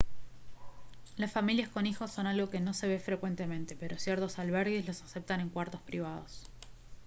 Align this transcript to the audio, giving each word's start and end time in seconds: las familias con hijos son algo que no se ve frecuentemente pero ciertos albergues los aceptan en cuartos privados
las 1.15 1.31
familias 1.31 1.69
con 1.69 1.85
hijos 1.85 2.09
son 2.11 2.25
algo 2.25 2.49
que 2.49 2.59
no 2.59 2.73
se 2.73 2.87
ve 2.87 2.97
frecuentemente 2.97 3.75
pero 3.79 3.99
ciertos 3.99 4.39
albergues 4.39 4.87
los 4.87 5.03
aceptan 5.03 5.41
en 5.41 5.49
cuartos 5.49 5.81
privados 5.83 6.47